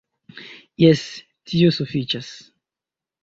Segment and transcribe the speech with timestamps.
[0.83, 1.03] Jes,
[1.51, 2.31] tio sufiĉas...